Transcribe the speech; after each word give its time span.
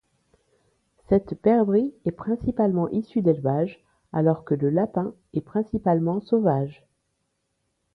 Cette 1.09 1.39
perdrix 1.39 1.93
est 2.05 2.11
principalement 2.11 2.89
issue 2.89 3.21
d’élevage, 3.21 3.83
alors 4.11 4.43
que 4.45 4.55
le 4.55 4.71
lapin 4.71 5.13
est 5.35 5.41
principalement 5.41 6.21
sauvage. 6.21 6.87